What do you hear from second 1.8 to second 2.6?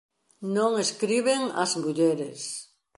mulleres.